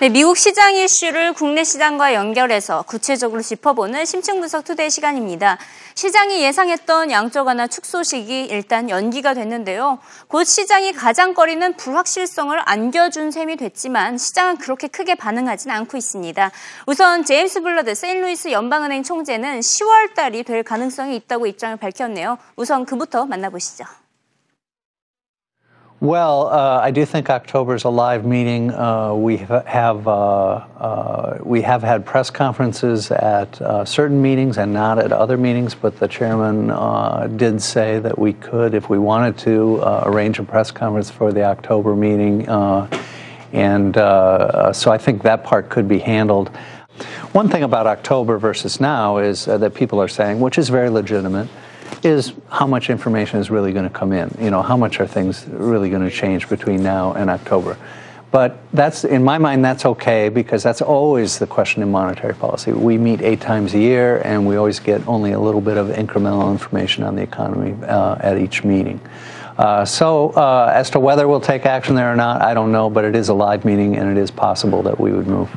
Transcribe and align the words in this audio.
네, 0.00 0.10
미국 0.10 0.38
시장 0.38 0.76
이슈를 0.76 1.32
국내 1.32 1.64
시장과 1.64 2.14
연결해서 2.14 2.82
구체적으로 2.82 3.42
짚어보는 3.42 4.04
심층 4.04 4.38
분석 4.38 4.64
today 4.64 4.90
시간입니다. 4.90 5.58
시장이 5.96 6.40
예상했던 6.44 7.10
양적 7.10 7.48
완화 7.48 7.66
축소 7.66 8.09
시기 8.09 8.44
일단 8.44 8.90
연기가 8.90 9.34
됐는데요. 9.34 9.98
곧 10.28 10.44
시장이 10.44 10.92
가장 10.92 11.34
꺼리는 11.34 11.76
불확실성을 11.76 12.56
안겨준 12.64 13.32
셈이 13.32 13.56
됐지만 13.56 14.18
시장은 14.18 14.58
그렇게 14.58 14.86
크게 14.86 15.16
반응하진 15.16 15.72
않고 15.72 15.96
있습니다. 15.96 16.52
우선 16.86 17.24
제임스 17.24 17.62
불러드 17.62 17.96
세인트루이스 17.96 18.52
연방은행 18.52 19.02
총재는 19.02 19.58
10월 19.58 20.14
달이 20.14 20.44
될 20.44 20.62
가능성이 20.62 21.16
있다고 21.16 21.48
입장을 21.48 21.76
밝혔네요. 21.76 22.38
우선 22.54 22.84
그부터 22.84 23.26
만나보시죠. 23.26 23.84
Well, 26.00 26.46
uh, 26.46 26.78
I 26.80 26.92
do 26.92 27.04
think 27.04 27.28
October 27.28 27.74
is 27.74 27.82
a 27.82 27.88
live 27.88 28.24
meeting. 28.24 28.70
Uh, 28.70 29.14
we 29.14 29.38
have 29.38 30.06
uh, 30.06 30.10
uh, 30.10 31.38
we 31.42 31.62
have 31.62 31.82
had 31.82 32.06
press 32.06 32.30
conferences 32.30 33.10
at 33.10 33.60
uh, 33.60 33.84
certain 33.84 34.22
meetings 34.22 34.58
and 34.58 34.72
not 34.72 35.00
at 35.00 35.10
other 35.10 35.36
meetings, 35.36 35.74
but 35.74 35.98
the 35.98 36.06
chairman 36.06 36.70
uh, 36.70 37.26
did 37.34 37.60
say 37.60 37.98
that 37.98 38.16
we 38.16 38.32
could, 38.32 38.74
if 38.74 38.88
we 38.88 38.96
wanted 38.96 39.38
to, 39.38 39.82
arrange 40.04 40.38
a 40.38 40.44
press 40.44 40.70
conference 40.70 41.10
for 41.10 41.32
the 41.32 41.42
October 41.42 41.96
meeting, 41.96 42.46
and 43.52 43.96
so 43.96 44.92
I 44.92 44.98
think 44.98 45.24
that 45.24 45.42
part 45.42 45.68
could 45.68 45.88
be 45.88 45.98
handled. 45.98 46.50
One 47.32 47.48
thing 47.48 47.64
about 47.64 47.88
October 47.88 48.38
versus 48.38 48.80
now 48.80 49.18
is 49.18 49.46
that 49.46 49.74
people 49.74 50.00
are 50.00 50.06
saying, 50.06 50.38
which 50.38 50.58
is 50.58 50.68
very 50.68 50.90
legitimate 50.90 51.48
is 52.04 52.32
how 52.50 52.66
much 52.66 52.90
information 52.90 53.40
is 53.40 53.50
really 53.50 53.72
going 53.72 53.88
to 53.88 53.94
come 53.94 54.12
in. 54.12 54.34
You 54.40 54.50
know, 54.50 54.62
how 54.62 54.76
much 54.76 55.00
are 55.00 55.06
things 55.06 55.46
really 55.48 55.90
going 55.90 56.02
to 56.02 56.10
change 56.10 56.48
between 56.48 56.82
now 56.82 57.12
and 57.12 57.30
October? 57.30 57.76
But 58.30 58.58
that's, 58.72 59.04
in 59.04 59.24
my 59.24 59.38
mind, 59.38 59.64
that's 59.64 59.86
okay 59.86 60.28
because 60.28 60.62
that's 60.62 60.82
always 60.82 61.38
the 61.38 61.46
question 61.46 61.82
in 61.82 61.90
monetary 61.90 62.34
policy. 62.34 62.72
We 62.72 62.98
meet 62.98 63.22
eight 63.22 63.40
times 63.40 63.72
a 63.74 63.78
year 63.78 64.20
and 64.22 64.46
we 64.46 64.56
always 64.56 64.80
get 64.80 65.06
only 65.08 65.32
a 65.32 65.40
little 65.40 65.62
bit 65.62 65.78
of 65.78 65.88
incremental 65.88 66.50
information 66.52 67.04
on 67.04 67.16
the 67.16 67.22
economy 67.22 67.74
uh, 67.86 68.16
at 68.20 68.38
each 68.38 68.64
meeting. 68.64 69.00
Uh, 69.56 69.84
so, 69.84 70.30
uh, 70.30 70.70
as 70.72 70.90
to 70.90 71.00
whether 71.00 71.26
we'll 71.26 71.40
take 71.40 71.66
action 71.66 71.94
there 71.94 72.12
or 72.12 72.16
not, 72.16 72.42
I 72.42 72.54
don't 72.54 72.70
know, 72.70 72.90
but 72.90 73.04
it 73.04 73.16
is 73.16 73.28
a 73.28 73.34
live 73.34 73.64
meeting 73.64 73.96
and 73.96 74.10
it 74.10 74.20
is 74.20 74.30
possible 74.30 74.82
that 74.82 75.00
we 75.00 75.10
would 75.10 75.26
move. 75.26 75.50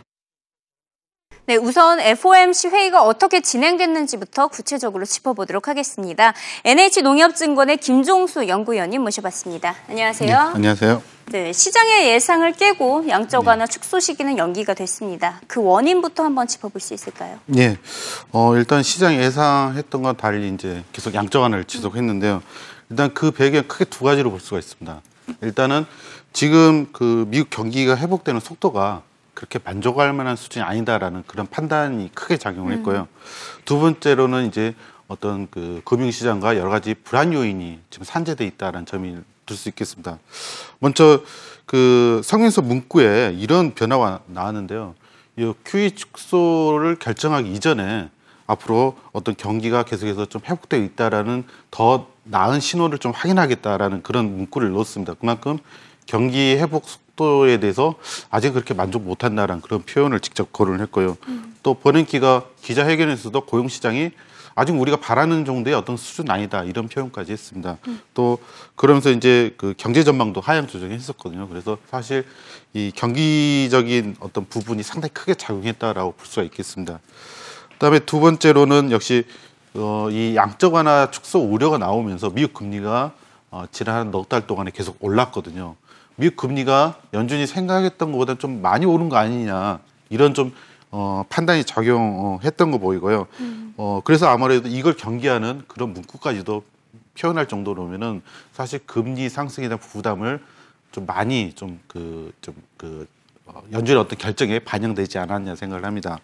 네, 1.47 1.55
우선 1.55 1.99
FOMC 1.99 2.67
회의가 2.69 3.03
어떻게 3.03 3.41
진행됐는지부터 3.41 4.47
구체적으로 4.47 5.05
짚어보도록 5.05 5.67
하겠습니다. 5.67 6.33
NH농협증권의 6.65 7.77
김종수 7.77 8.47
연구위원님 8.47 9.01
모셔봤습니다. 9.01 9.75
안녕하세요. 9.89 10.29
네, 10.29 10.35
안녕하세요. 10.35 11.03
네, 11.31 11.51
시장의 11.51 12.09
예상을 12.09 12.51
깨고 12.53 13.07
양적 13.07 13.47
완화 13.47 13.65
네. 13.65 13.71
축소 13.71 13.99
시기는 13.99 14.37
연기가 14.37 14.75
됐습니다. 14.75 15.41
그 15.47 15.63
원인부터 15.63 16.23
한번 16.23 16.45
짚어볼 16.47 16.79
수 16.79 16.93
있을까요? 16.93 17.39
네, 17.47 17.77
어, 18.31 18.55
일단 18.55 18.83
시장 18.83 19.15
예상했던 19.15 20.03
건 20.03 20.15
달리 20.17 20.47
이제 20.53 20.83
계속 20.93 21.15
양적 21.15 21.41
완화를 21.41 21.65
지속했는데요. 21.65 22.43
일단 22.91 23.13
그 23.15 23.31
배경 23.31 23.63
크게 23.67 23.85
두 23.85 24.03
가지로 24.03 24.29
볼 24.29 24.39
수가 24.39 24.59
있습니다. 24.59 25.01
일단은 25.41 25.85
지금 26.33 26.87
그 26.91 27.25
미국 27.29 27.49
경기가 27.49 27.97
회복되는 27.97 28.39
속도가 28.39 29.01
그렇게 29.33 29.59
만족할 29.63 30.13
만한 30.13 30.35
수준이 30.35 30.63
아니다라는 30.63 31.23
그런 31.27 31.47
판단이 31.47 32.11
크게 32.13 32.37
작용을 32.37 32.73
했고요. 32.73 33.01
음. 33.01 33.61
두 33.65 33.79
번째로는 33.79 34.47
이제 34.47 34.75
어떤 35.07 35.49
그 35.49 35.81
금융시장과 35.85 36.57
여러 36.57 36.69
가지 36.69 36.93
불안 36.93 37.33
요인이 37.33 37.79
지금 37.89 38.05
산재돼 38.05 38.45
있다는 38.45 38.85
점이 38.85 39.17
들 39.45 39.57
수 39.57 39.69
있겠습니다. 39.69 40.19
먼저 40.79 41.21
그 41.65 42.21
성명서 42.23 42.61
문구에 42.61 43.35
이런 43.37 43.73
변화가 43.73 44.21
나왔는데요. 44.27 44.95
이 45.37 45.53
QE 45.65 45.91
축소를 45.91 46.97
결정하기 46.97 47.51
이전에 47.53 48.09
앞으로 48.47 48.97
어떤 49.13 49.35
경기가 49.35 49.83
계속해서 49.83 50.25
좀 50.25 50.41
회복되어 50.43 50.81
있다라는 50.81 51.45
더 51.69 52.07
나은 52.23 52.59
신호를 52.59 52.97
좀 52.97 53.11
확인하겠다라는 53.13 54.03
그런 54.03 54.35
문구를 54.35 54.71
넣었습니다. 54.71 55.13
그만큼 55.15 55.57
경기 56.05 56.55
회복 56.55 56.85
속도에 57.15 57.59
대해서 57.59 57.95
아직 58.29 58.53
그렇게 58.53 58.73
만족 58.73 59.03
못한다라는 59.03 59.61
그런 59.61 59.81
표현을 59.81 60.19
직접 60.19 60.51
거론을 60.51 60.81
했고요. 60.81 61.17
음. 61.27 61.55
또 61.63 61.73
버냉키가 61.73 62.45
기자회견에서도 62.61 63.39
고용시장이 63.41 64.11
아직 64.53 64.73
우리가 64.73 64.97
바라는 64.97 65.45
정도의 65.45 65.75
어떤 65.75 65.95
수준 65.95 66.29
아니다 66.29 66.63
이런 66.63 66.89
표현까지 66.89 67.31
했습니다. 67.31 67.77
음. 67.87 68.01
또 68.13 68.37
그러면서 68.75 69.09
이제 69.11 69.53
그 69.57 69.73
경제 69.77 70.03
전망도 70.03 70.41
하향 70.41 70.67
조정했었거든요. 70.67 71.47
그래서 71.47 71.77
사실 71.89 72.25
이 72.73 72.91
경기적인 72.93 74.17
어떤 74.19 74.45
부분이 74.45 74.83
상당히 74.83 75.13
크게 75.13 75.35
작용했다라고 75.35 76.13
볼 76.13 76.25
수가 76.25 76.43
있겠습니다. 76.43 76.99
그다음에 77.73 77.99
두 77.99 78.19
번째로는 78.19 78.91
역시 78.91 79.23
어, 79.73 80.09
이 80.11 80.35
양적 80.35 80.73
완화 80.73 81.09
축소 81.11 81.39
우려가 81.39 81.77
나오면서 81.77 82.29
미국 82.29 82.53
금리가 82.53 83.13
어, 83.51 83.65
지난 83.71 83.95
한넉달 83.95 84.47
동안에 84.47 84.71
계속 84.71 84.97
올랐거든요. 84.99 85.75
미국 86.15 86.35
금리가 86.35 86.99
연준이 87.13 87.47
생각했던 87.47 88.11
것보다 88.11 88.35
좀 88.35 88.61
많이 88.61 88.85
오른 88.85 89.09
거 89.09 89.17
아니냐 89.17 89.79
이런 90.09 90.33
좀 90.33 90.53
어, 90.91 91.23
판단이 91.29 91.63
작용했던 91.63 92.71
거 92.71 92.77
보이고요. 92.77 93.27
음. 93.39 93.73
어, 93.77 94.01
그래서 94.03 94.27
아무래도 94.27 94.67
이걸 94.67 94.93
경계하는 94.95 95.63
그런 95.67 95.93
문구까지도 95.93 96.63
표현할 97.17 97.47
정도로면은 97.47 98.21
사실 98.51 98.79
금리 98.85 99.29
상승에 99.29 99.67
대한 99.67 99.79
부담을 99.79 100.41
좀 100.91 101.05
많이 101.05 101.53
좀 101.53 101.79
그 101.87 102.33
좀그 102.41 103.07
어, 103.45 103.63
연준의 103.71 104.01
어떤 104.01 104.17
결정에 104.17 104.59
반영되지 104.59 105.17
않았냐 105.17 105.55
생각을 105.55 105.85
합니다. 105.85 106.19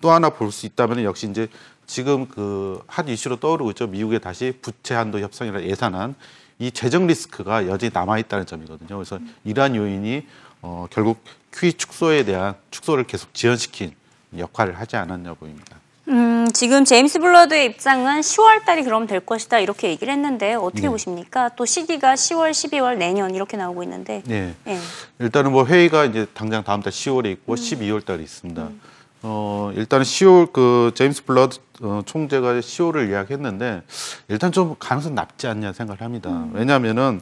또 0.00 0.10
하나 0.10 0.30
볼 0.30 0.50
수 0.52 0.66
있다면 0.66 1.02
역시 1.04 1.28
이제 1.28 1.48
지금 1.86 2.28
그 2.28 2.80
한 2.86 3.08
이슈로 3.08 3.36
떠오르고 3.40 3.70
있죠. 3.72 3.86
미국의 3.88 4.20
다시 4.20 4.52
부채 4.62 4.94
한도 4.94 5.18
협상이라 5.20 5.62
예산안 5.64 6.14
이 6.58 6.70
재정 6.70 7.06
리스크가 7.06 7.66
여전히 7.66 7.90
남아 7.92 8.18
있다는 8.18 8.46
점이거든요. 8.46 8.96
그래서 8.96 9.18
이러한 9.44 9.76
요인이 9.76 10.26
어, 10.62 10.86
결국 10.90 11.22
QE 11.52 11.74
축소에 11.74 12.24
대한 12.24 12.54
축소를 12.70 13.04
계속 13.04 13.34
지연시킨 13.34 13.92
역할을 14.36 14.78
하지 14.78 14.96
않았냐 14.96 15.34
보입니다. 15.34 15.76
음, 16.08 16.48
지금 16.52 16.84
제임스 16.84 17.20
불러드의 17.20 17.66
입장은 17.66 18.20
10월 18.20 18.64
달이 18.64 18.82
그럼 18.82 19.06
될 19.06 19.20
것이다 19.20 19.60
이렇게 19.60 19.88
얘기를 19.88 20.12
했는데 20.12 20.54
어떻게 20.54 20.82
네. 20.82 20.88
보십니까? 20.88 21.50
또 21.50 21.64
시기가 21.64 22.14
10월, 22.14 22.50
12월, 22.50 22.96
내년 22.96 23.34
이렇게 23.34 23.56
나오고 23.56 23.82
있는데. 23.84 24.22
네. 24.26 24.54
네. 24.64 24.78
일단은 25.20 25.52
뭐 25.52 25.64
회의가 25.64 26.04
이제 26.04 26.26
당장 26.34 26.64
다음 26.64 26.82
달 26.82 26.92
10월에 26.92 27.30
있고 27.32 27.52
음. 27.52 27.56
12월 27.56 28.04
달에 28.04 28.22
있습니다. 28.22 28.62
음. 28.62 28.80
어, 29.22 29.72
일단은 29.76 30.04
10월 30.04 30.52
그 30.52 30.90
제임스 30.94 31.24
불러드 31.24 31.58
어, 31.82 32.02
총재가 32.04 32.54
10월을 32.54 33.10
예약했는데 33.10 33.82
일단 34.28 34.50
좀 34.52 34.74
가능성 34.78 35.14
낮지 35.14 35.46
않냐 35.46 35.72
생각을 35.72 36.00
합니다. 36.00 36.30
음. 36.30 36.50
왜냐하면은 36.54 37.20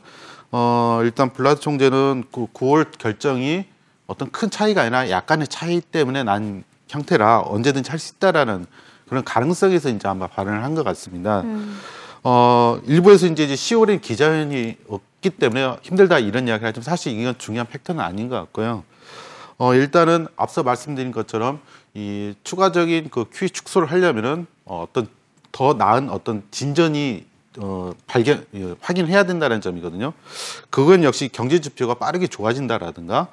어, 0.51 1.01
일단 1.03 1.33
블라드 1.33 1.61
총재는 1.61 2.25
그 2.33 2.47
9월 2.55 2.87
결정이 2.99 3.67
어떤 4.07 4.31
큰 4.31 4.51
차이가 4.51 4.83
아니라 4.83 5.11
약간의 5.11 5.47
차이 5.49 5.81
때문에 5.81 6.25
난 6.25 6.65
형태라 6.89 7.43
언제든지 7.43 7.91
할 7.91 7.99
수 7.99 8.15
있다라는 8.17 8.67
그런 9.09 9.23
가능성에서 9.25 9.91
이제 9.91 10.09
아마 10.09 10.27
발언을 10.27 10.63
한 10.65 10.75
것 10.75 10.83
같습니다. 10.85 11.43
음. 11.43 11.79
어, 12.23 12.81
일부에서 12.87 13.27
이제 13.27 13.47
10월에 13.47 14.01
기자회견이 14.01 14.77
없기 14.89 15.31
때문에 15.31 15.77
힘들다 15.83 16.19
이런 16.19 16.49
이야기를 16.49 16.69
하지만 16.69 16.83
사실 16.85 17.19
이건 17.19 17.35
중요한 17.39 17.67
팩터는 17.69 18.03
아닌 18.03 18.29
것 18.29 18.37
같고요. 18.37 18.85
어, 19.59 19.75
일단은 19.75 20.27
앞서 20.37 20.63
말씀드린 20.63 21.13
것처럼 21.13 21.61
이 21.95 22.35
추가적인 22.45 23.11
그 23.11 23.27
QE 23.33 23.51
축소를 23.51 23.91
하려면은 23.91 24.47
어, 24.65 24.87
어떤 24.89 25.09
더 25.53 25.75
나은 25.75 26.11
어떤 26.11 26.43
진전이 26.51 27.27
어, 27.59 27.93
발견 28.07 28.45
예, 28.55 28.75
확인해야 28.81 29.25
된다는 29.25 29.61
점이거든요. 29.61 30.13
그건 30.71 31.03
역시 31.03 31.29
경제 31.29 31.61
지표가 31.61 31.95
빠르게 31.95 32.29
좋아진다라든가 32.29 33.29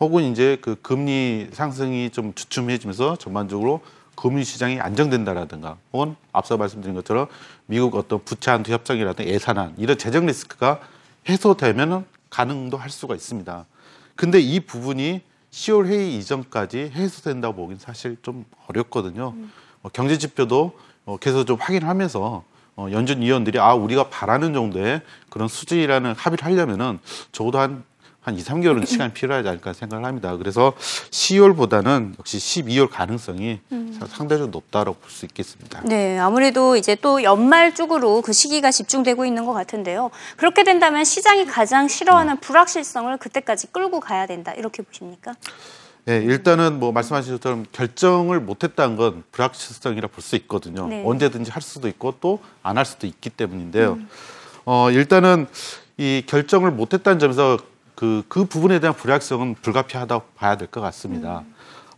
혹은 0.00 0.24
이제 0.24 0.58
그 0.60 0.76
금리 0.82 1.48
상승이 1.52 2.10
좀 2.10 2.34
주춤해지면서 2.34 3.16
전반적으로 3.16 3.80
금융 4.16 4.44
시장이 4.44 4.80
안정된다라든가 4.80 5.76
혹은 5.92 6.16
앞서 6.32 6.56
말씀드린 6.56 6.94
것처럼 6.94 7.26
미국 7.66 7.94
어떤 7.96 8.22
부채 8.24 8.50
한도 8.50 8.72
협정이라든가 8.72 9.30
예산안 9.30 9.74
이런 9.78 9.98
재정 9.98 10.26
리스크가 10.26 10.80
해소되면은 11.28 12.04
가능도 12.30 12.76
할 12.76 12.90
수가 12.90 13.14
있습니다. 13.14 13.66
근데 14.14 14.40
이 14.40 14.60
부분이 14.60 15.22
10월 15.54 15.86
회의 15.86 16.16
이전까지 16.16 16.90
해소된다고 16.94 17.54
보기는 17.54 17.78
사실 17.78 18.16
좀 18.22 18.44
어렵거든요. 18.66 19.34
음. 19.36 19.52
어, 19.82 19.88
경제 19.88 20.18
지표도 20.18 20.76
어, 21.04 21.16
계속 21.18 21.44
좀 21.44 21.56
확인하면서 21.60 22.44
어, 22.76 22.88
연준 22.90 23.22
위원들이 23.22 23.60
아 23.60 23.72
우리가 23.74 24.08
바라는 24.08 24.52
정도의 24.52 25.00
그런 25.30 25.46
수준이라는 25.46 26.14
합의를 26.16 26.44
하려면은 26.44 26.98
적어도 27.30 27.60
한 27.60 27.84
한 28.24 28.38
2, 28.38 28.42
3개월은 28.42 28.86
시간이 28.86 29.12
필요하지 29.12 29.46
않을까 29.48 29.74
생각을 29.74 30.06
합니다. 30.06 30.34
그래서 30.38 30.72
10월보다는 31.10 32.18
역시 32.18 32.38
12월 32.38 32.88
가능성이 32.90 33.60
음. 33.70 33.98
상대적으로 34.08 34.50
높다고 34.50 34.94
볼 34.94 35.10
수 35.10 35.26
있겠습니다. 35.26 35.82
네, 35.84 36.18
아무래도 36.18 36.74
이제 36.76 36.94
또 36.96 37.22
연말 37.22 37.74
쪽으로 37.74 38.22
그 38.22 38.32
시기가 38.32 38.70
집중되고 38.70 39.24
있는 39.26 39.44
것 39.44 39.52
같은데요. 39.52 40.10
그렇게 40.36 40.64
된다면 40.64 41.04
시장이 41.04 41.44
가장 41.46 41.86
싫어하는 41.86 42.34
네. 42.34 42.40
불확실성을 42.40 43.14
그때까지 43.18 43.68
끌고 43.68 44.00
가야 44.00 44.26
된다 44.26 44.52
이렇게 44.52 44.82
보십니까? 44.82 45.34
예, 46.08 46.16
일단은 46.18 46.80
뭐 46.80 46.92
말씀하신 46.92 47.34
것처럼 47.34 47.64
결정을 47.72 48.40
못했다는 48.40 48.96
건 48.96 49.22
불확실성이라 49.32 50.08
볼 50.08 50.22
수 50.22 50.34
있거든요. 50.36 50.86
네. 50.88 51.02
언제든지 51.06 51.50
할 51.50 51.60
수도 51.62 51.88
있고 51.88 52.14
또 52.20 52.40
안 52.62 52.78
할 52.78 52.86
수도 52.86 53.06
있기 53.06 53.28
때문인데요. 53.30 53.98
어, 54.64 54.90
일단은 54.90 55.46
이 55.98 56.22
결정을 56.26 56.70
못했다는 56.72 57.18
점에서 57.18 57.58
그, 57.94 58.24
그 58.28 58.44
부분에 58.44 58.80
대한 58.80 58.94
불확실성은 58.96 59.56
불가피하다고 59.62 60.24
봐야 60.36 60.56
될 60.56 60.68
것 60.68 60.80
같습니다. 60.80 61.42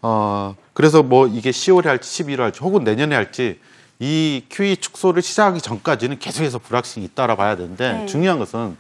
어, 0.02 0.54
그래서 0.75 1.02
뭐 1.02 1.26
이게 1.26 1.50
10월에 1.50 1.84
할지 1.84 2.25
11월 2.25 2.38
할지 2.38 2.60
혹은 2.60 2.84
내년에 2.84 3.14
할지 3.14 3.58
이 3.98 4.44
QE 4.50 4.76
축소를 4.76 5.22
시작하기 5.22 5.60
전까지는 5.62 6.19
계속해서 6.19 6.58
불확실성이 6.58 7.06
있다라 7.06 7.34
봐야 7.37 7.56
되는데 7.56 7.93
네. 7.93 8.06
중요한 8.06 8.38
것은 8.38 8.76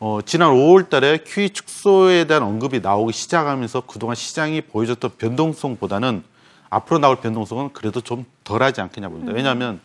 어, 0.00 0.18
지난 0.26 0.50
5월 0.50 0.88
달에 0.90 1.18
QE 1.24 1.50
축소에 1.50 2.24
대한 2.24 2.42
언급이 2.42 2.80
나오기 2.80 3.12
시작하면서 3.12 3.82
그동안 3.86 4.16
시장이 4.16 4.62
보여줬던 4.62 5.12
변동성보다는 5.16 6.24
앞으로 6.70 6.98
나올 6.98 7.16
변동성은 7.20 7.72
그래도 7.72 8.00
좀 8.00 8.24
덜하지 8.42 8.80
않겠냐 8.80 9.08
봅니다. 9.10 9.32
왜냐하면 9.32 9.80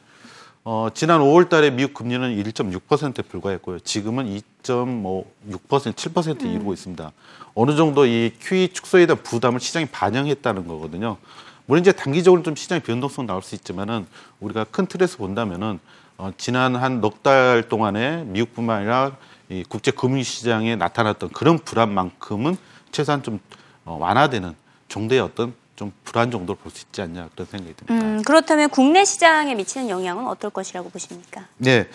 어, 0.70 0.90
지난 0.94 1.22
5월 1.22 1.48
달에 1.48 1.70
미국 1.72 1.94
금리는 1.94 2.44
1.6%에 2.44 3.22
불과했고요. 3.22 3.80
지금은 3.80 4.26
2.6%, 4.26 5.62
7%에 5.94 6.52
이르고 6.52 6.74
있습니다. 6.74 7.10
어느 7.56 7.78
정도 7.78 8.06
이 8.06 8.34
QE 8.42 8.68
축소에 8.74 9.06
대한 9.06 9.24
부담을 9.24 9.62
시장이 9.62 9.86
반영했다는 9.86 10.68
거거든요. 10.68 11.16
물론 11.68 11.80
이제 11.84 11.94
단기적으로 11.94 12.44
좀 12.44 12.58
시장의 12.58 12.82
변동성 12.84 13.26
나올 13.28 13.42
수 13.44 13.56
있지만은 13.56 14.08
우리가 14.42 14.66
큰 14.66 14.88
틀에서 14.88 15.16
본다면은 15.20 15.80
어, 16.18 16.32
지난 16.36 16.76
한 16.76 17.00
넉 17.00 17.24
달 17.24 17.64
동안에 17.70 18.26
미국뿐만 18.26 18.80
아니라 18.80 19.16
이 19.48 19.64
국제 19.70 19.92
금융 19.92 20.22
시장에 20.22 20.76
나타났던 20.76 21.30
그런 21.30 21.60
불안만큼은 21.60 22.58
최소한 22.92 23.24
좀 23.24 23.40
어, 23.86 23.96
완화되는 24.02 24.54
정도의 24.90 25.22
어떤 25.22 25.54
좀 25.78 25.94
불안 26.04 26.32
정도로 26.32 26.58
볼 26.58 26.72
수 26.72 26.86
있지 26.88 27.02
않냐 27.02 27.30
그런 27.34 27.46
생각이 27.48 27.74
듭니다. 27.76 27.94
음, 28.06 28.22
그렇다면 28.24 28.70
국내 28.70 29.06
시장에 29.06 29.54
미치는 29.56 29.90
영향은 29.90 30.28
어떨 30.28 30.50
것이라고 30.50 30.90
보십니까? 30.90 31.46
네, 31.58 31.88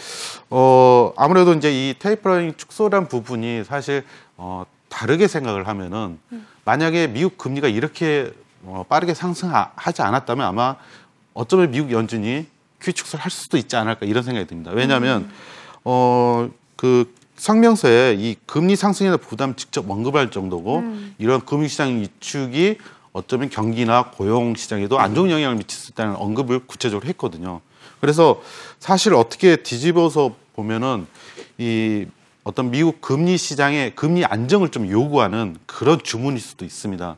어 0.49 1.12
아무래도 1.17 1.52
이제 1.52 1.70
이 1.70 1.94
테이퍼링 1.99 2.55
축소란 2.56 3.08
부분이 3.08 3.64
사실 3.64 4.05
어 4.37 4.64
다르게 4.88 5.26
생각을 5.26 5.67
하면은 5.69 6.19
만약에 6.64 7.08
미국 7.08 7.37
금리가 7.37 7.67
이렇게 7.69 8.32
어, 8.64 8.84
빠르게 8.88 9.14
상승하지 9.14 10.02
않았다면 10.02 10.46
아마 10.46 10.76
어쩌면 11.34 11.73
미국 11.73 11.90
연준이 11.90 12.46
QE 12.81 12.93
축소를 12.93 13.25
할 13.25 13.31
수도 13.32 13.56
있지 13.56 13.75
않을까 13.75 14.06
이런 14.06 14.23
생각이 14.23 14.46
듭니다. 14.46 14.70
왜냐하면 14.73 15.29
어그 15.82 17.12
성명서에 17.37 18.14
이 18.19 18.37
금리 18.46 18.76
상승에 18.76 19.08
대한 19.08 19.19
부담 19.19 19.56
직접 19.56 19.90
언급할 19.90 20.31
정도고 20.31 20.84
이런 21.19 21.44
금융시장 21.44 22.00
위축이 22.00 22.79
어쩌면 23.12 23.50
경기나 23.50 24.11
고용 24.11 24.55
시장에도 24.55 24.99
안 24.99 25.14
좋은 25.14 25.31
영향을 25.31 25.56
미칠 25.56 25.79
수 25.79 25.91
있다는 25.91 26.17
언급을 26.17 26.61
구체적으로 26.67 27.06
했거든요. 27.09 27.61
그래서 28.00 28.41
사실 28.79 29.14
어떻게 29.14 29.56
뒤집어서 29.56 30.35
보면은 30.55 31.06
이 31.59 32.06
어떤 32.44 32.70
미국 32.70 33.00
금리 33.00 33.37
시장의 33.37 33.94
금리 33.94 34.25
안정을 34.25 34.70
좀 34.70 34.91
요구하는 34.91 35.56
그런 35.67 36.00
주문일 36.03 36.41
수도 36.41 36.64
있습니다. 36.64 37.17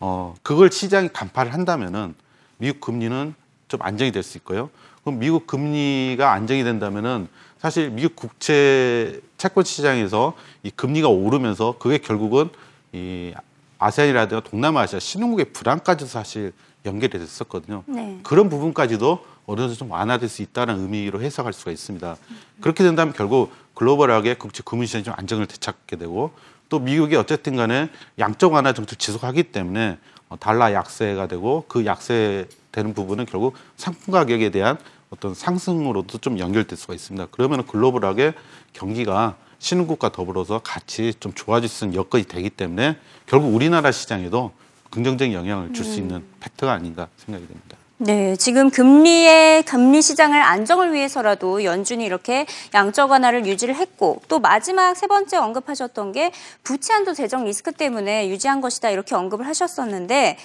어, 0.00 0.34
그걸 0.42 0.72
시장이 0.72 1.10
간파를 1.12 1.52
한다면은 1.52 2.14
미국 2.56 2.80
금리는 2.80 3.34
좀 3.68 3.82
안정이 3.82 4.12
될 4.12 4.22
수 4.22 4.38
있고요. 4.38 4.70
그럼 5.04 5.18
미국 5.18 5.46
금리가 5.46 6.32
안정이 6.32 6.64
된다면은 6.64 7.28
사실 7.58 7.90
미국 7.90 8.16
국채 8.16 9.20
채권 9.36 9.64
시장에서 9.64 10.34
이 10.62 10.70
금리가 10.70 11.08
오르면서 11.08 11.76
그게 11.78 11.98
결국은 11.98 12.48
이 12.92 13.32
아세안이라든가 13.82 14.42
동남아시아 14.48 15.00
신흥국의 15.00 15.46
불안까지도 15.52 16.08
사실 16.08 16.52
연결이 16.84 17.18
됐었거든요. 17.18 17.84
네. 17.86 18.18
그런 18.22 18.48
부분까지도 18.48 19.24
어느 19.46 19.60
정도 19.60 19.74
좀 19.74 19.90
완화될 19.90 20.28
수 20.28 20.42
있다는 20.42 20.80
의미로 20.80 21.20
해석할 21.20 21.52
수가 21.52 21.70
있습니다. 21.72 22.16
그렇게 22.60 22.84
된다면 22.84 23.12
결국 23.16 23.52
글로벌하게 23.74 24.34
국제 24.34 24.62
금융시장이 24.64 25.04
좀 25.04 25.14
안정을 25.16 25.46
되찾게 25.46 25.96
되고 25.96 26.32
또 26.68 26.78
미국이 26.78 27.16
어쨌든 27.16 27.56
간에 27.56 27.90
양적 28.18 28.52
완화 28.52 28.72
정책을 28.72 28.98
지속하기 28.98 29.44
때문에 29.44 29.98
어, 30.28 30.38
달러 30.38 30.72
약세가 30.72 31.26
되고 31.26 31.64
그 31.68 31.84
약세되는 31.84 32.94
부분은 32.94 33.26
결국 33.26 33.54
상품 33.76 34.12
가격에 34.12 34.50
대한 34.50 34.78
어떤 35.10 35.34
상승으로도 35.34 36.18
좀 36.18 36.38
연결될 36.38 36.78
수가 36.78 36.94
있습니다. 36.94 37.26
그러면 37.32 37.66
글로벌하게 37.66 38.32
경기가 38.72 39.36
신흥국과 39.62 40.10
더불어서 40.10 40.58
같이 40.58 41.14
좀 41.20 41.32
좋아질 41.32 41.68
수 41.68 41.84
있는 41.84 41.96
여건이 41.96 42.24
되기 42.24 42.50
때문에 42.50 42.96
결국 43.26 43.54
우리나라 43.54 43.92
시장에도 43.92 44.50
긍정적인 44.90 45.32
영향을 45.32 45.72
줄 45.72 45.86
수 45.86 46.00
있는 46.00 46.22
팩트가 46.40 46.72
아닌가 46.72 47.08
생각이 47.16 47.46
됩니다. 47.46 47.76
네, 48.04 48.34
지금 48.34 48.68
금리의 48.68 49.62
금리 49.62 50.02
시장을 50.02 50.36
안정을 50.36 50.92
위해서라도 50.92 51.62
연준이 51.62 52.04
이렇게 52.04 52.46
양적 52.74 53.12
완화를 53.12 53.46
유지를 53.46 53.76
했고 53.76 54.20
또 54.26 54.40
마지막 54.40 54.96
세 54.96 55.06
번째 55.06 55.36
언급하셨던 55.36 56.10
게 56.10 56.32
부채 56.64 56.94
한도 56.94 57.14
재정 57.14 57.44
리스크 57.44 57.70
때문에 57.70 58.28
유지한 58.28 58.60
것이다 58.60 58.90
이렇게 58.90 59.14
언급을 59.14 59.46
하셨었는데 59.46 60.36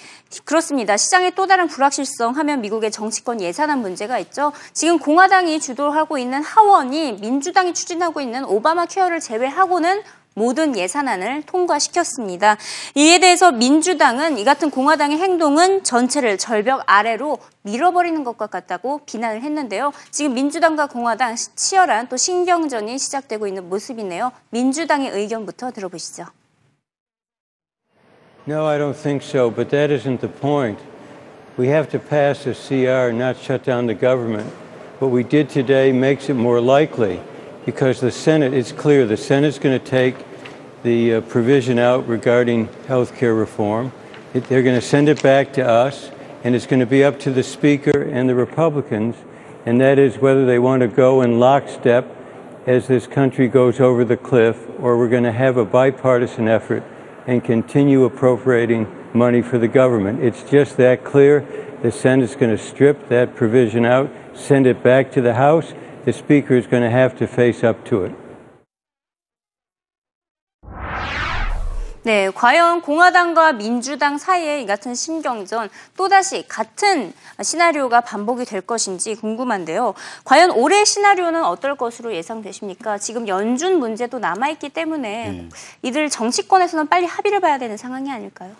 그렇습니다. 0.44 0.96
시장의 0.96 1.32
또 1.34 1.48
다른 1.48 1.66
불확실성 1.66 2.36
하면 2.36 2.60
미국의 2.60 2.92
정치권 2.92 3.40
예산안 3.40 3.80
문제가 3.80 4.20
있죠. 4.20 4.52
지금 4.72 5.00
공화당이 5.00 5.58
주도하고 5.58 6.16
있는 6.16 6.44
하원이 6.44 7.14
민주당이 7.14 7.74
추진하고 7.74 8.20
있는 8.20 8.44
오바마 8.44 8.86
케어를 8.86 9.18
제외하고는 9.18 10.04
모든 10.38 10.76
예산안을 10.76 11.42
통과시켰습니다. 11.42 12.56
이에 12.94 13.18
대해서 13.18 13.52
민주당은 13.52 14.38
이 14.38 14.44
같은 14.44 14.70
공화당의 14.70 15.18
행동은 15.18 15.84
전체를 15.84 16.38
절벽 16.38 16.82
아래로 16.86 17.38
밀어버리는 17.62 18.24
것과 18.24 18.46
같다고 18.46 19.00
비난을 19.04 19.42
했는데요. 19.42 19.92
지금 20.10 20.34
민주당과 20.34 20.86
공화당 20.86 21.34
치열한 21.34 22.08
또 22.08 22.16
신경전이 22.16 22.98
시작되고 22.98 23.46
있는 23.46 23.68
모습이네요. 23.68 24.32
민주당의 24.50 25.10
의견부터 25.10 25.72
들어보시죠. 25.72 26.26
No, 28.46 28.64
I 28.66 28.78
don't 28.78 28.96
think 28.96 29.22
so, 29.22 29.50
but 29.50 29.68
that 29.70 29.92
isn't 29.92 30.20
the 30.20 30.32
point. 30.32 30.80
We 31.58 31.68
have 31.68 31.90
to 31.90 31.98
pass 31.98 32.46
a 32.46 32.54
CR, 32.54 33.12
not 33.12 33.36
shut 33.36 33.62
down 33.62 33.86
the 33.86 33.98
government. 33.98 34.48
What 35.00 35.12
we 35.12 35.22
did 35.22 35.50
today 35.50 35.92
makes 35.92 36.30
it 36.30 36.36
more 36.36 36.60
likely 36.60 37.20
because 37.66 38.00
the 38.00 38.10
Senate, 38.10 38.54
it's 38.54 38.72
clear, 38.72 39.04
the 39.04 39.18
Senate's 39.18 39.58
going 39.58 39.78
to 39.78 39.84
take 39.84 40.16
the 40.82 41.14
uh, 41.14 41.20
provision 41.22 41.78
out 41.78 42.06
regarding 42.06 42.68
health 42.86 43.16
care 43.16 43.34
reform. 43.34 43.92
It, 44.34 44.44
they're 44.44 44.62
going 44.62 44.78
to 44.78 44.86
send 44.86 45.08
it 45.08 45.22
back 45.22 45.52
to 45.54 45.66
us, 45.66 46.10
and 46.44 46.54
it's 46.54 46.66
going 46.66 46.80
to 46.80 46.86
be 46.86 47.02
up 47.02 47.18
to 47.20 47.30
the 47.30 47.42
Speaker 47.42 48.02
and 48.02 48.28
the 48.28 48.34
Republicans, 48.34 49.16
and 49.66 49.80
that 49.80 49.98
is 49.98 50.18
whether 50.18 50.46
they 50.46 50.58
want 50.58 50.82
to 50.82 50.88
go 50.88 51.22
in 51.22 51.40
lockstep 51.40 52.14
as 52.66 52.86
this 52.86 53.06
country 53.06 53.48
goes 53.48 53.80
over 53.80 54.04
the 54.04 54.16
cliff, 54.16 54.68
or 54.78 54.98
we're 54.98 55.08
going 55.08 55.24
to 55.24 55.32
have 55.32 55.56
a 55.56 55.64
bipartisan 55.64 56.48
effort 56.48 56.84
and 57.26 57.42
continue 57.42 58.04
appropriating 58.04 58.86
money 59.12 59.42
for 59.42 59.58
the 59.58 59.68
government. 59.68 60.22
It's 60.22 60.42
just 60.42 60.76
that 60.76 61.04
clear. 61.04 61.46
The 61.82 61.90
Senate's 61.90 62.36
going 62.36 62.56
to 62.56 62.62
strip 62.62 63.08
that 63.08 63.34
provision 63.34 63.84
out, 63.84 64.10
send 64.34 64.66
it 64.66 64.82
back 64.82 65.12
to 65.12 65.20
the 65.20 65.34
House. 65.34 65.72
The 66.04 66.12
Speaker 66.12 66.54
is 66.54 66.66
going 66.66 66.82
to 66.82 66.90
have 66.90 67.16
to 67.18 67.26
face 67.26 67.64
up 67.64 67.84
to 67.86 68.04
it. 68.04 68.27
네, 72.04 72.30
과연 72.30 72.80
공화당과 72.82 73.54
민주당 73.54 74.18
사이의 74.18 74.62
이 74.62 74.66
같은 74.66 74.94
신경전 74.94 75.68
또다시 75.96 76.46
같은 76.46 77.12
시나리오가 77.42 78.00
반복이 78.00 78.44
될 78.44 78.60
것인지 78.60 79.14
궁금한데요. 79.16 79.94
과연 80.24 80.52
올해 80.52 80.84
시나리오는 80.84 81.44
어떨 81.44 81.76
것으로 81.76 82.14
예상되십니까? 82.14 82.98
지금 82.98 83.28
연준 83.28 83.78
문제도 83.78 84.18
남아있기 84.18 84.70
때문에 84.70 85.48
이들 85.82 86.08
정치권에서는 86.08 86.86
빨리 86.86 87.06
합의를 87.06 87.40
봐야 87.40 87.58
되는 87.58 87.76
상황이 87.76 88.10
아닐까요? 88.10 88.52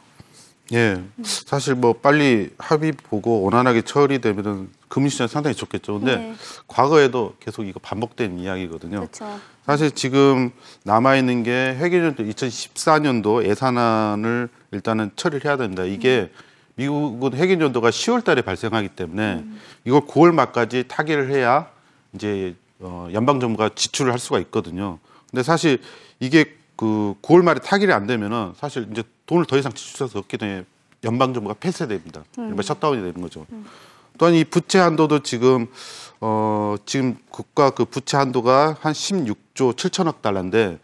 예, 0.73 1.03
사실 1.25 1.75
뭐 1.75 1.95
빨리 1.95 2.51
합의 2.59 2.93
보고 2.93 3.43
원활하게 3.43 3.83
처리되면은 3.83 4.78
금융시장 4.89 5.29
상당히 5.29 5.55
좋겠죠. 5.55 5.99
근데 6.01 6.17
네. 6.17 6.35
과거에도 6.67 7.35
계속 7.41 7.65
이거 7.67 7.79
반복된 7.81 8.39
이야기거든요. 8.39 9.01
그렇죠. 9.01 9.41
사실 9.65 9.91
지금 9.91 10.51
남아 10.85 11.17
있는 11.17 11.43
게 11.43 11.77
회계연도 11.79 12.25
2014년도 12.25 13.45
예산안을 13.47 14.49
일단은 14.73 15.11
처리를 15.17 15.45
해야 15.45 15.57
된다. 15.57 15.85
이게 15.85 16.31
미국은 16.77 17.35
회계연도가 17.35 17.91
10월 17.91 18.25
달에 18.25 18.43
발생하기 18.43 18.91
때문에 18.91 19.45
이걸 19.85 20.03
9월 20.03 20.33
말까지 20.33 20.85
타결을 20.89 21.31
해야 21.31 21.69
이제 22.15 22.55
어 22.81 23.09
연방 23.13 23.41
정부가 23.41 23.71
지출을 23.75 24.13
할 24.13 24.19
수가 24.19 24.39
있거든요. 24.41 24.99
근데 25.31 25.43
사실 25.43 25.81
이게 26.21 26.57
그 26.77 27.15
9월 27.23 27.43
말에 27.43 27.59
타결이 27.59 27.93
안 27.93 28.07
되면은 28.07 28.53
사실 28.57 28.87
이제 28.93 29.03
돈을 29.27 29.45
더 29.47 29.59
이상 29.59 29.73
지출할 29.73 30.09
수 30.09 30.19
없게 30.19 30.37
되면 30.37 30.65
연방 31.05 31.35
정부가 31.35 31.55
폐쇄됩니다. 31.59 32.25
일반 32.39 32.63
셧다운이 32.63 33.03
되는 33.03 33.21
거죠. 33.21 33.45
또한 34.19 34.35
이 34.35 34.45
부채 34.45 34.79
한도도 34.79 35.21
지금 35.23 35.69
어 36.21 36.75
지금 36.85 37.17
국가 37.31 37.71
그 37.71 37.85
부채 37.85 38.17
한도가 38.17 38.77
한 38.81 38.93
16조 38.93 39.75
7천억 39.75 40.21
달러인데 40.21 40.79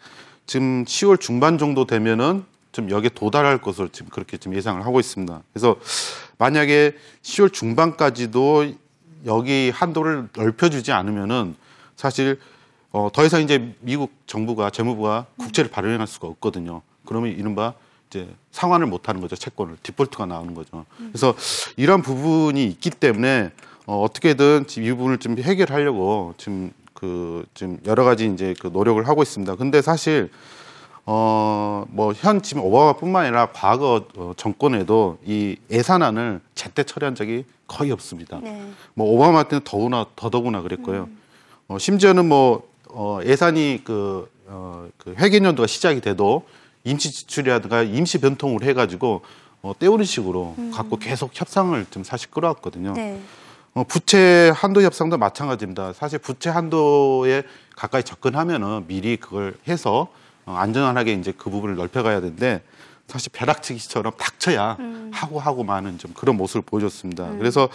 지금 0.47 0.85
10월 0.85 1.19
중반 1.19 1.57
정도 1.57 1.85
되면은 1.85 2.45
좀 2.71 2.89
여기에 2.89 3.09
도달할 3.13 3.59
것으로 3.59 3.89
지금 3.89 4.09
그렇게 4.09 4.37
좀 4.37 4.55
예상을 4.55 4.83
하고 4.85 4.99
있습니다. 4.99 5.41
그래서 5.53 5.75
만약에 6.37 6.93
10월 7.21 7.51
중반까지도 7.51 8.73
여기 9.25 9.69
한도를 9.73 10.29
넓혀주지 10.35 10.91
않으면은 10.91 11.55
사실 11.95 12.39
어, 12.91 13.09
더 13.11 13.25
이상 13.25 13.41
이제 13.41 13.73
미국 13.81 14.13
정부가 14.27 14.69
재무부가 14.69 15.25
국채를 15.37 15.69
발행할 15.69 16.07
수가 16.07 16.27
없거든요. 16.27 16.81
그러면 17.05 17.31
이른바 17.31 17.73
이제 18.15 18.29
상환을 18.51 18.87
못 18.87 19.09
하는 19.09 19.19
거죠 19.19 19.35
채권을 19.35 19.77
디폴트가 19.83 20.25
나오는 20.25 20.53
거죠. 20.53 20.85
그래서 20.97 21.35
이런 21.75 22.01
부분이 22.01 22.65
있기 22.65 22.89
때문에 22.89 23.51
어, 23.85 24.01
어떻게든 24.01 24.65
이 24.77 24.89
부분을 24.91 25.17
좀 25.17 25.37
해결하려고 25.37 26.33
지금 26.37 26.71
그 26.93 27.45
지금 27.53 27.77
여러 27.85 28.05
가지 28.05 28.25
이제 28.25 28.55
그 28.59 28.67
노력을 28.67 29.05
하고 29.05 29.21
있습니다. 29.21 29.55
근데 29.57 29.81
사실 29.81 30.29
어, 31.07 31.85
뭐, 31.89 32.13
현 32.13 32.41
지금 32.41 32.63
오바마뿐만 32.63 33.25
아니라 33.25 33.51
과거 33.51 34.07
어, 34.17 34.33
정권에도 34.37 35.19
이 35.23 35.55
예산안을 35.69 36.41
제때 36.55 36.83
처리한 36.83 37.13
적이 37.13 37.45
거의 37.67 37.91
없습니다. 37.91 38.39
네. 38.41 38.67
뭐, 38.95 39.11
오바마 39.11 39.43
때는 39.43 39.63
더구나, 39.63 40.07
더더구나 40.15 40.63
그랬고요. 40.63 41.07
어, 41.67 41.77
심지어는 41.77 42.27
뭐, 42.27 42.67
어, 42.89 43.19
예산이 43.23 43.81
그, 43.83 44.27
어, 44.47 44.87
그 44.97 45.13
회계 45.19 45.37
연도가 45.37 45.67
시작이 45.67 46.01
돼도 46.01 46.43
임시 46.85 47.11
지출이라든가 47.11 47.83
임시 47.83 48.19
변통을 48.19 48.63
해가지고 48.63 49.21
어, 49.61 49.73
때우는 49.77 50.05
식으로 50.05 50.55
갖고 50.71 50.97
계속 50.97 51.31
협상을 51.33 51.85
좀 51.89 52.03
사실 52.03 52.29
끌어왔거든요. 52.29 52.93
네. 52.93 53.19
어, 53.73 53.83
부채 53.83 54.53
한도 54.55 54.81
협상도 54.83 55.17
마찬가지입니다. 55.17 55.93
사실 55.93 56.19
부채 56.19 56.49
한도에 56.49 57.43
가까이 57.75 58.03
접근하면은 58.03 58.85
미리 58.87 59.17
그걸 59.17 59.57
해서 59.67 60.07
어, 60.45 60.53
안전하게 60.53 61.13
이제 61.13 61.33
그 61.35 61.49
부분을 61.49 61.75
넓혀가야 61.75 62.21
되는데 62.21 62.61
사실 63.07 63.31
벼락치기처럼 63.33 64.13
닥쳐야 64.17 64.77
하고 65.11 65.39
하고 65.39 65.63
많은 65.63 65.97
좀 65.97 66.11
그런 66.13 66.37
모습을 66.37 66.61
보여줬습니다. 66.63 67.35
그래서 67.37 67.69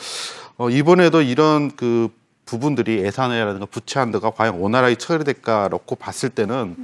어, 0.56 0.70
이번에도 0.70 1.22
이런 1.22 1.74
그 1.76 2.08
부분들이 2.46 2.98
예산이라든가 2.98 3.66
부채 3.66 4.00
한도가 4.00 4.30
과연 4.30 4.58
원활하게 4.58 4.96
처리될까 4.96 5.68
놓고 5.68 5.96
봤을 5.96 6.30
때는 6.30 6.76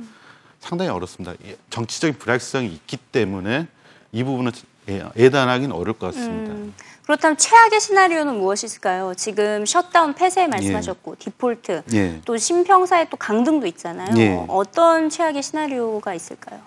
상당히 0.66 0.90
어렵습니다. 0.90 1.32
이 1.44 1.54
정치적인 1.70 2.18
불확실성이 2.18 2.66
있기 2.68 2.96
때문에 2.96 3.66
이 4.12 4.24
부분은 4.24 4.52
예- 4.88 5.04
예단하기는 5.16 5.72
어려울 5.74 5.98
것 5.98 6.06
같습니다. 6.14 6.52
음, 6.52 6.74
그렇다면 7.04 7.36
최악의 7.36 7.80
시나리오는 7.80 8.34
무엇일까요? 8.36 9.14
지금 9.16 9.64
셔다운 9.64 10.14
폐쇄 10.14 10.46
말씀하셨고 10.48 11.16
디폴트 11.18 11.82
예. 11.92 12.20
또 12.24 12.36
신평사에 12.36 13.08
또 13.08 13.16
강등도 13.16 13.66
있잖아요. 13.68 14.08
예. 14.18 14.44
어떤 14.48 15.08
최악의 15.08 15.42
시나리오가 15.42 16.14
있을까요? 16.14 16.60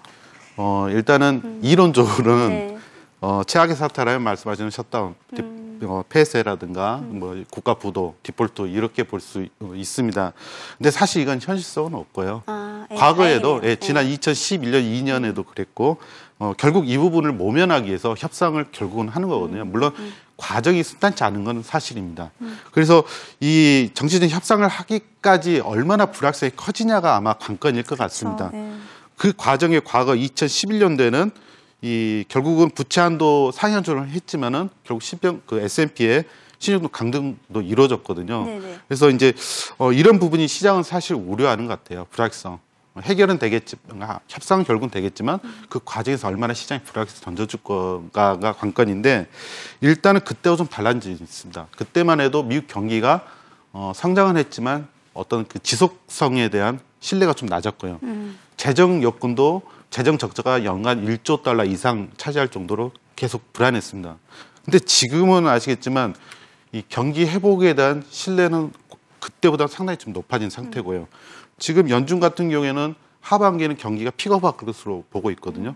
어, 0.58 0.88
일단은 0.90 1.60
이론적으로는 1.62 2.46
음. 2.46 2.50
네. 2.50 2.78
어, 3.22 3.42
최악의 3.46 3.76
사태라면 3.76 4.22
말씀하시는 4.22 4.70
셧다운, 4.70 5.16
디- 5.36 5.42
음. 5.42 5.59
어, 5.84 6.04
폐쇄라든가 6.10 6.98
뭐 7.04 7.36
국가 7.50 7.74
부도, 7.74 8.16
디폴트 8.24 8.68
이렇게 8.68 9.04
볼 9.04 9.20
수 9.20 9.46
있습니다. 9.76 10.34
근데 10.78 10.92
사실 10.92 11.22
이건 11.22 11.40
현실성은 11.42 11.94
없고요. 11.94 12.44
아, 12.46 12.86
예, 12.92 12.96
과거에도. 12.96 13.62
예, 13.64 13.76
지난 13.76 14.06
2011년, 14.08 14.84
2년에도 14.84 15.46
그랬고 15.46 15.98
어, 16.40 16.54
결국 16.58 16.88
이 16.90 16.98
부분을 16.98 17.34
모면하기 17.34 17.88
위해서 17.88 18.16
협상을 18.18 18.64
결국은 18.72 19.10
하는 19.10 19.28
거거든요. 19.28 19.64
음, 19.64 19.72
물론 19.72 19.94
과정이 20.38 20.82
순탄치 20.84 21.24
않은 21.26 21.44
건 21.44 21.62
사실입니다. 21.64 22.32
그래서 22.72 23.04
이 23.42 23.90
정치적 23.94 24.30
협상을 24.30 24.66
하기까지 24.66 25.60
얼마나 25.60 26.06
불확실성이 26.06 26.52
커지냐가 26.56 27.18
아마 27.18 27.34
관건일 27.34 27.84
것 27.84 27.98
같습니다. 27.98 28.50
예. 28.54 28.72
그 29.18 29.34
과정에 29.36 29.82
과거 29.84 30.14
2011년도에는 30.14 31.32
이 31.82 32.26
결국은 32.28 32.70
부채 32.70 33.02
한도 33.02 33.52
상향조를 33.52 34.10
했지만은 34.10 34.70
결국 34.84 35.02
신병 35.02 35.42
그 35.46 35.60
S&P의 35.60 36.26
신용도 36.58 36.90
강등도 36.90 37.62
이루어졌거든요. 37.62 38.46
네네. 38.46 38.80
그래서 38.88 39.10
이제 39.10 39.34
어 39.78 39.94
이런 39.94 40.20
부분이 40.20 40.48
시장은 40.48 40.84
사실 40.84 41.16
우려하는 41.16 41.68
것 41.68 41.82
같아요. 41.84 42.06
불확실성. 42.12 42.60
해결은 43.02 43.40
되겠지만 43.40 44.02
아, 44.02 44.20
협상은 44.28 44.66
결국은 44.66 44.90
되겠지만 44.90 45.40
그 45.70 45.80
과정에서 45.86 46.28
얼마나 46.28 46.54
시장이 46.54 46.82
불확실성 46.84 47.24
던져줄 47.24 47.62
건가가 47.64 48.52
관건인데 48.52 49.28
일단은 49.80 50.20
그때와 50.22 50.58
좀 50.58 50.68
달라진 50.68 51.00
점이 51.00 51.16
있습니다. 51.22 51.68
그때만 51.78 52.20
해도 52.20 52.44
미국 52.44 52.68
경기가 52.68 53.24
어, 53.72 53.94
성장은 53.96 54.36
했지만 54.36 54.88
어떤 55.14 55.48
그 55.48 55.60
지속성에 55.60 56.50
대한 56.50 56.82
신뢰가 57.00 57.34
좀 57.34 57.48
낮았고요. 57.48 58.00
재정 58.58 59.02
여건도 59.02 59.62
재정 59.90 60.18
적자가 60.18 60.64
연간 60.64 61.06
1조 61.06 61.44
달러 61.44 61.66
이상 61.66 62.10
차지할 62.18 62.50
정도로 62.50 62.92
계속 63.16 63.54
불안했습니다. 63.54 64.18
근데 64.66 64.80
지금은 64.80 65.48
아시겠지만 65.48 66.16
이 66.72 66.84
경기 66.88 67.26
회복에 67.26 67.74
대한 67.74 68.04
신뢰는 68.10 68.72
그때보다 69.20 69.68
상당히 69.68 69.98
좀 69.98 70.14
높아진 70.14 70.50
상태고요. 70.50 71.08
지금 71.58 71.90
연준 71.90 72.20
같은 72.20 72.50
경우에는 72.50 72.96
하반기에는 73.22 73.78
경기가 73.78 74.12
픽업할 74.12 74.58
것으로 74.58 75.04
보고 75.10 75.32
있거든요. 75.32 75.76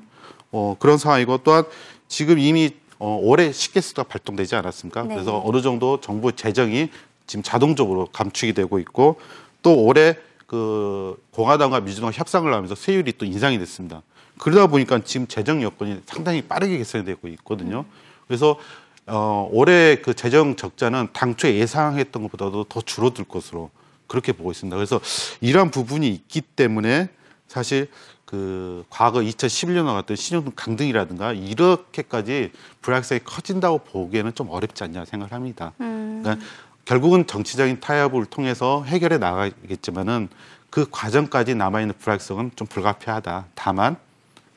어, 0.52 0.76
그런 0.80 0.98
상황이고 0.98 1.40
또한 1.40 1.64
지금 2.08 2.40
이미 2.40 2.72
어, 3.00 3.20
올해 3.22 3.52
시계수가 3.52 4.04
발동되지 4.04 4.56
않았습니까? 4.56 5.04
네. 5.04 5.16
그래서 5.16 5.42
어느 5.44 5.62
정도 5.62 6.00
정부 6.00 6.32
재정이 6.32 6.90
지금 7.26 7.44
자동적으로 7.44 8.08
감축이 8.14 8.54
되고 8.54 8.80
있고 8.80 9.20
또 9.62 9.84
올해 9.84 10.16
그 10.54 11.20
공화당과 11.32 11.80
민주당 11.80 12.12
협상을 12.14 12.54
하면서 12.54 12.76
세율이 12.76 13.14
또 13.14 13.26
인상이 13.26 13.58
됐습니다. 13.58 14.04
그러다 14.38 14.68
보니까 14.68 15.00
지금 15.04 15.26
재정 15.26 15.64
여건이 15.64 16.02
상당히 16.06 16.44
빠르게 16.44 16.78
개선이 16.78 17.06
되고 17.06 17.28
있거든요. 17.30 17.86
그래서 18.28 18.60
어, 19.08 19.50
올해 19.52 19.96
그 19.96 20.14
재정 20.14 20.56
적자는 20.56 21.08
당초에 21.12 21.56
예상했던 21.56 22.22
것보다도 22.22 22.66
더 22.66 22.82
줄어들 22.82 23.26
것으로 23.26 23.72
그렇게 24.06 24.32
보고 24.32 24.52
있습니다. 24.52 24.78
그래서 24.78 25.02
이러한 25.42 25.72
부분이 25.72 26.08
있기 26.08 26.42
때문에 26.42 27.10
사실 27.48 27.90
그 28.26 28.86
과거 28.92 29.22
2011년과 29.22 29.94
같은 29.96 30.16
신용등 30.16 30.52
강등이라든가 30.56 31.34
이렇게까지 31.34 32.52
불확실성이 32.84 33.22
커진다고 33.26 33.80
보기에는 33.80 34.36
좀 34.36 34.52
어렵지 34.52 34.84
않냐 34.84 35.06
생각을 35.06 35.34
합니다. 35.34 35.74
그러니까 35.80 36.38
결국은 36.86 37.26
정치적인 37.28 37.80
타협을 37.80 38.26
통해서 38.26 38.84
해결해 38.84 39.18
나가겠지만은 39.18 40.30
그 40.70 40.88
과정까지 40.92 41.56
남아있는 41.56 41.96
불확실성은 42.00 42.52
좀 42.56 42.68
불가피하다. 42.68 43.46
다만 43.56 43.96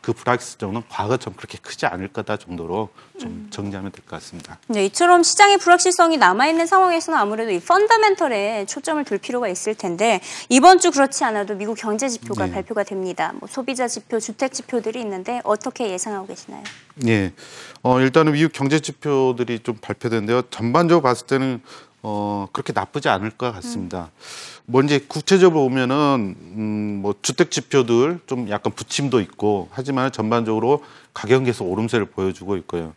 그 0.00 0.12
불확실성은 0.12 0.84
과거처럼 0.88 1.36
그렇게 1.36 1.58
크지 1.58 1.84
않을 1.86 2.08
거다 2.12 2.36
정도로 2.36 2.90
좀 3.20 3.48
정리하면 3.50 3.90
될 3.90 4.04
것 4.04 4.16
같습니다. 4.20 4.56
네, 4.68 4.84
이처럼 4.86 5.24
시장의 5.24 5.58
불확실성이 5.58 6.16
남아있는 6.16 6.66
상황에서는 6.66 7.18
아무래도 7.18 7.50
이 7.50 7.58
펀더멘털에 7.60 8.66
초점을 8.66 9.02
둘 9.04 9.18
필요가 9.18 9.48
있을 9.48 9.74
텐데 9.74 10.20
이번 10.48 10.78
주 10.78 10.92
그렇지 10.92 11.24
않아도 11.24 11.54
미국 11.56 11.74
경제 11.74 12.08
지표가 12.08 12.46
네. 12.46 12.52
발표가 12.52 12.84
됩니다. 12.84 13.32
뭐 13.40 13.48
소비자 13.48 13.88
지표, 13.88 14.20
주택 14.20 14.52
지표들이 14.52 15.00
있는데 15.00 15.40
어떻게 15.44 15.90
예상하고 15.90 16.28
계시나요? 16.28 16.62
예. 17.08 17.32
어, 17.82 17.98
일단은 18.00 18.32
미국 18.32 18.52
경제 18.52 18.78
지표들이 18.78 19.58
좀 19.64 19.76
발표됐는데요. 19.80 20.42
전반적으로 20.50 21.02
봤을 21.02 21.26
때는 21.26 21.60
어, 22.08 22.46
그렇게 22.52 22.72
나쁘지 22.72 23.08
않을 23.08 23.30
것 23.30 23.50
같습니다. 23.54 24.12
뭐 24.64 24.80
이제 24.80 25.00
구체적으로 25.08 25.64
보면은 25.64 26.36
음, 26.38 27.00
뭐 27.02 27.16
주택 27.20 27.50
지표들 27.50 28.20
좀 28.28 28.48
약간 28.48 28.72
부침도 28.72 29.18
있고 29.22 29.68
하지만 29.72 30.12
전반적으로 30.12 30.84
가격 31.12 31.42
계속 31.42 31.64
오름세를 31.64 32.06
보여주고 32.06 32.56
있고요. 32.58 32.92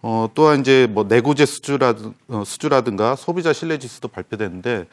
어, 0.00 0.30
또한 0.34 0.60
이제 0.60 0.86
뭐 0.88 1.02
내구재 1.02 1.44
수주라든, 1.44 2.14
어, 2.28 2.44
수주라든가 2.46 3.16
소비자 3.16 3.52
신뢰 3.52 3.80
지수도 3.80 4.06
발표됐는데 4.06 4.86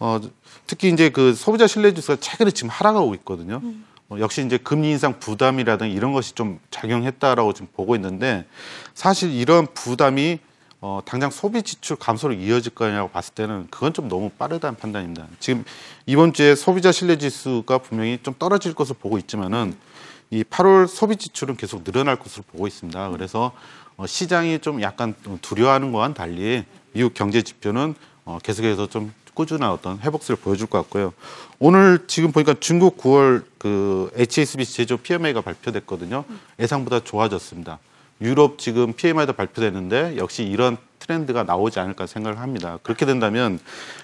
어, 0.00 0.20
특히 0.66 0.90
이제 0.90 1.08
그 1.08 1.32
소비자 1.32 1.66
신뢰 1.66 1.94
지수가 1.94 2.16
최근에 2.20 2.50
지금 2.50 2.68
하락하고 2.68 3.14
있거든요. 3.14 3.62
어, 4.10 4.18
역시 4.18 4.44
이제 4.44 4.58
금리 4.58 4.90
인상 4.90 5.18
부담이라든가 5.18 5.90
이런 5.90 6.12
것이 6.12 6.34
좀 6.34 6.60
작용했다라고 6.70 7.54
지금 7.54 7.68
보고 7.74 7.94
있는데 7.94 8.44
사실 8.92 9.32
이런 9.32 9.66
부담이 9.72 10.40
어, 10.80 11.00
당장 11.04 11.30
소비 11.30 11.62
지출 11.62 11.96
감소로 11.96 12.34
이어질 12.34 12.74
거냐고 12.74 13.08
봤을 13.08 13.34
때는 13.34 13.66
그건 13.70 13.92
좀 13.92 14.08
너무 14.08 14.30
빠르다는 14.30 14.76
판단입니다. 14.78 15.26
지금 15.40 15.64
이번 16.06 16.32
주에 16.32 16.54
소비자 16.54 16.92
신뢰 16.92 17.18
지수가 17.18 17.78
분명히 17.78 18.18
좀 18.22 18.34
떨어질 18.38 18.74
것으로 18.74 18.96
보고 19.00 19.18
있지만은 19.18 19.76
이 20.30 20.44
8월 20.44 20.86
소비 20.86 21.16
지출은 21.16 21.56
계속 21.56 21.82
늘어날 21.82 22.16
것으로 22.16 22.44
보고 22.52 22.66
있습니다. 22.66 23.10
그래서 23.10 23.52
어, 23.96 24.06
시장이 24.06 24.60
좀 24.60 24.80
약간 24.80 25.14
두려워하는 25.42 25.90
것과는 25.90 26.14
달리 26.14 26.64
미국 26.92 27.14
경제 27.14 27.42
지표는 27.42 27.94
어, 28.24 28.38
계속해서 28.42 28.86
좀 28.88 29.12
꾸준한 29.34 29.70
어떤 29.70 29.98
회복세를 30.00 30.36
보여줄 30.36 30.66
것 30.66 30.78
같고요. 30.82 31.12
오늘 31.58 32.04
지금 32.06 32.30
보니까 32.30 32.54
중국 32.58 32.98
9월 32.98 33.44
그 33.58 34.10
HSBC 34.16 34.74
제조 34.74 34.96
PMI가 34.96 35.40
발표됐거든요. 35.40 36.24
예상보다 36.60 37.00
좋아졌습니다. 37.00 37.78
유럽 38.20 38.58
지금 38.58 38.92
PMI도 38.92 39.32
발표됐는데 39.32 40.16
역시 40.16 40.42
이런 40.44 40.76
트렌드가 40.98 41.44
나오지 41.44 41.78
않을까 41.80 42.06
생각을 42.06 42.38
합니다. 42.40 42.78
그렇게 42.82 43.06
된다면 43.06 43.58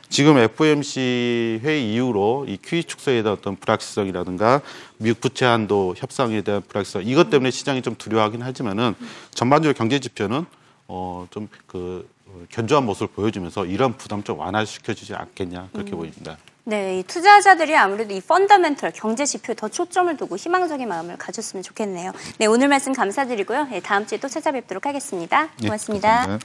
지금 0.09 0.38
FOMC 0.38 1.61
회의 1.62 1.92
이후로 1.92 2.47
이 2.49 2.56
QE 2.62 2.85
축소에 2.85 3.23
대한 3.23 3.37
어떤 3.37 3.56
불확실성이라든가 3.56 4.61
미국 4.99 5.21
부채 5.21 5.44
한도 5.44 5.94
협상에 5.97 6.40
대한 6.42 6.62
불확실성 6.66 7.02
이것 7.04 7.30
때문에 7.30 7.50
시장이 7.50 7.83
좀 7.83 7.97
두려워하긴 7.97 8.42
하지만은 8.42 8.94
전반적으로 9.33 9.76
경제 9.76 9.99
지표는 9.99 10.47
어 10.87 11.26
좀 11.30 11.49
그 11.66 12.09
견조한 12.50 12.85
모습을 12.85 13.09
보여주면서 13.09 13.67
이런 13.67 13.97
부담 13.97 14.23
좀 14.23 14.38
완화시켜주지 14.38 15.14
않겠냐 15.14 15.69
그렇게 15.73 15.93
보입니다. 15.93 16.37
네, 16.67 17.00
이 17.00 17.03
투자자들이 17.03 17.76
아무래도 17.76 18.14
이 18.14 18.21
펀더멘털 18.23 18.93
경제 18.95 19.26
지표에 19.26 19.55
더 19.55 19.69
초점을 19.69 20.17
두고 20.17 20.37
희망적인 20.37 20.88
마음을 20.88 21.19
가졌으면 21.19 21.62
좋겠네요. 21.62 22.12
네, 22.38 22.47
오늘 22.47 22.69
말씀 22.69 22.95
감사드리고요. 22.95 23.64
네, 23.64 23.81
다음 23.81 24.07
주에 24.07 24.19
또 24.19 24.29
찾아뵙도록 24.29 24.87
하겠습니다. 24.87 25.50
예, 25.62 25.67
고맙습니다. 25.67 26.26
감 26.26 26.38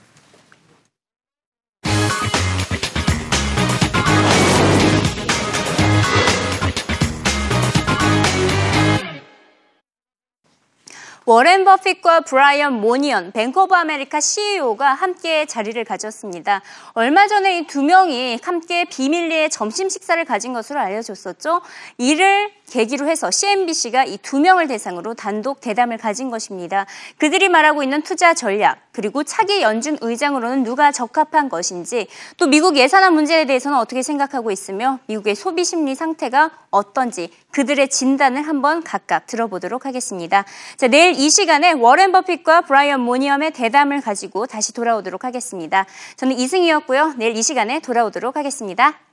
워렌 11.30 11.64
버핏과 11.64 12.22
브라이언 12.22 12.82
모이니한, 12.82 13.34
뱅크 13.34 13.62
오브 13.62 13.76
아메리카 13.76 14.20
CEO가 14.20 14.96
함께 14.96 15.46
자리를 15.46 15.84
가졌습니다. 15.84 16.64
얼마 16.94 17.28
전에 17.28 17.60
이 17.60 17.68
두 17.68 17.84
명이 17.84 18.40
함께 18.42 18.86
비밀리에 18.86 19.50
점심 19.50 19.90
식사를 19.90 20.26
가진 20.26 20.54
것으로 20.54 20.80
알려졌었죠. 20.80 21.62
이를 22.00 22.50
계기로 22.70 23.08
해서 23.10 23.32
CNBC가 23.32 24.06
이 24.06 24.20
두 24.30 24.40
명을 24.40 24.68
대상으로 24.68 25.16
단독 25.16 25.60
대담을 25.60 25.98
가진 25.98 26.30
것입니다. 26.30 26.86
그들이 27.18 27.50
말하고 27.50 27.82
있는 27.82 28.04
투자 28.04 28.36
전략, 28.36 28.78
그리고 28.92 29.24
차기 29.24 29.62
연준 29.62 29.98
의장으로는 30.02 30.64
누가 30.64 30.92
적합한 30.92 31.50
것인지, 31.50 32.08
또 32.38 32.46
미국 32.46 32.78
예산안 32.78 33.14
문제에 33.14 33.46
대해서는 33.46 33.78
어떻게 33.78 34.04
생각하고 34.04 34.52
있으며 34.52 35.00
미국의 35.08 35.34
소비 35.34 35.66
심리 35.66 35.96
상태가 35.96 36.52
어떤지 36.70 37.32
그들의 37.52 37.90
진단을 37.90 38.44
한번 38.44 38.84
각각 38.84 39.26
들어보도록 39.26 39.88
하겠습니다. 39.88 40.46
자, 40.78 40.88
내일 40.88 41.14
이 41.14 41.30
시간에 41.30 41.72
워렌 41.72 42.12
버핏과 42.12 42.62
브라이언 42.62 43.00
모니엄의 43.00 43.52
대담을 43.52 44.02
가지고 44.02 44.46
다시 44.46 44.74
돌아오도록 44.74 45.24
하겠습니다. 45.24 45.88
저는 46.18 46.38
이승이었고요. 46.38 47.16
내일 47.18 47.36
이 47.36 47.42
시간에 47.42 47.80
돌아오도록 47.80 48.36
하겠습니다. 48.36 49.09